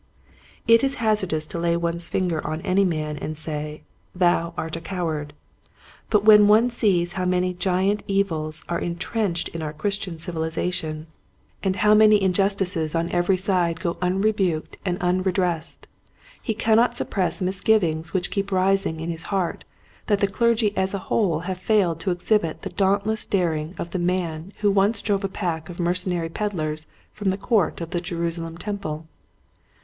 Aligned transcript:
It 0.67 0.83
is 0.83 0.95
hazardous 0.95 1.45
to 1.45 1.59
lay 1.59 1.77
one's 1.77 2.07
finger 2.07 2.41
on 2.47 2.59
any 2.61 2.83
man 2.83 3.17
and 3.17 3.37
say," 3.37 3.83
Thou 4.23 4.51
art 4.57 4.75
a 4.75 4.81
coward!" 4.81 5.31
But 6.09 6.25
when 6.25 6.47
one 6.47 6.71
sees 6.71 7.13
how 7.13 7.25
many 7.25 7.53
giant 7.53 8.01
evils 8.07 8.63
are 8.67 8.79
intrenched 8.79 9.49
in 9.49 9.61
our 9.61 9.73
Christian 9.73 10.17
civilization, 10.17 11.05
Cowardice. 11.05 11.57
5 11.57 11.57
5 11.57 11.65
and 11.67 11.75
how 11.75 11.93
many 11.93 12.19
injustices 12.19 12.95
on 12.95 13.11
every 13.11 13.37
side 13.37 13.79
go 13.79 13.97
unrebuked 14.01 14.75
and 14.83 14.97
unredressed, 15.01 15.85
he 16.41 16.55
cannot 16.55 16.97
sup 16.97 17.11
press 17.11 17.39
misgivings 17.39 18.11
which 18.11 18.31
keep 18.31 18.51
rising 18.51 18.99
in 18.99 19.11
his 19.11 19.25
heart 19.29 19.65
that 20.07 20.19
the 20.19 20.25
clergy 20.25 20.75
as 20.75 20.95
a 20.95 21.11
whole 21.11 21.41
have 21.41 21.59
failed 21.59 21.99
to 21.99 22.09
exhibit 22.09 22.63
the 22.63 22.69
dauntless 22.71 23.23
daring 23.23 23.75
of 23.77 23.91
the 23.91 23.99
Man 23.99 24.51
who 24.61 24.71
once 24.71 24.99
drove 24.99 25.23
a 25.23 25.27
pack 25.29 25.69
of 25.69 25.79
mercenary 25.79 26.29
ped 26.29 26.55
lers 26.55 26.87
from 27.13 27.29
the 27.29 27.37
court 27.37 27.81
of 27.81 27.91
the 27.91 28.01
Jerusalem 28.01 28.57
tem 28.57 28.79
ple. 28.79 29.05